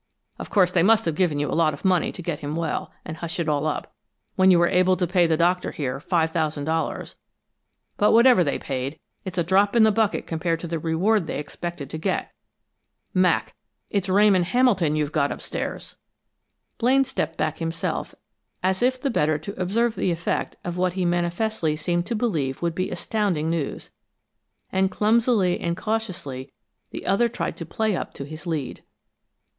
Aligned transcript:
Of 0.39 0.49
course 0.49 0.71
they 0.71 0.81
must 0.81 1.05
have 1.05 1.13
given 1.13 1.37
you 1.37 1.47
a 1.47 1.53
lot 1.53 1.75
of 1.75 1.85
money 1.85 2.11
to 2.11 2.23
get 2.23 2.39
him 2.39 2.55
well, 2.55 2.91
and 3.05 3.17
hush 3.17 3.39
it 3.39 3.47
all 3.47 3.67
up, 3.67 3.93
when 4.35 4.49
you 4.49 4.57
were 4.57 4.67
able 4.67 4.97
to 4.97 5.05
pay 5.05 5.27
the 5.27 5.37
Doctor, 5.37 5.69
here, 5.69 5.99
five 5.99 6.31
thousand 6.31 6.63
dollars, 6.65 7.15
but 7.97 8.11
whatever 8.11 8.43
they 8.43 8.57
paid, 8.57 8.97
it's 9.25 9.37
a 9.37 9.43
drop 9.43 9.75
in 9.75 9.83
the 9.83 9.91
bucket 9.91 10.25
compared 10.25 10.59
to 10.61 10.67
the 10.67 10.79
reward 10.79 11.27
they 11.27 11.37
expected 11.37 11.87
to 11.91 11.99
get. 11.99 12.33
Mac, 13.13 13.53
it's 13.91 14.09
Ramon 14.09 14.41
Hamilton 14.41 14.95
you've 14.95 15.11
got 15.11 15.31
upstairs!" 15.31 15.97
Blaine 16.79 17.03
stepped 17.03 17.37
back 17.37 17.59
himself, 17.59 18.15
as 18.63 18.81
if 18.81 18.99
the 18.99 19.11
better 19.11 19.37
to 19.37 19.61
observe 19.61 19.93
the 19.95 20.09
effect 20.09 20.55
of 20.63 20.77
what 20.77 20.93
he 20.93 21.05
manifestly 21.05 21.75
seemed 21.75 22.07
to 22.07 22.15
believe 22.15 22.59
would 22.63 22.73
be 22.73 22.89
astounding 22.89 23.51
news, 23.51 23.91
and 24.71 24.89
clumsily 24.89 25.59
and 25.59 25.77
cautiously 25.77 26.51
the 26.89 27.05
other 27.05 27.29
tried 27.29 27.55
to 27.55 27.67
play 27.67 27.95
up 27.95 28.15
to 28.15 28.25
his 28.25 28.47
lead. 28.47 28.81